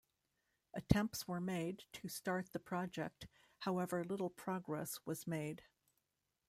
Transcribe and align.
Attempts 0.73 1.27
were 1.27 1.39
made 1.39 1.83
to 1.93 2.07
start 2.09 2.53
the 2.53 2.59
project, 2.59 3.27
however 3.59 4.03
little 4.03 4.31
progress 4.31 4.99
was 5.05 5.27
made. 5.27 5.61